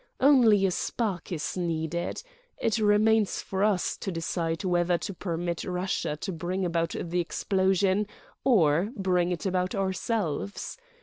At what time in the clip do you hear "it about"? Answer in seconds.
9.31-9.75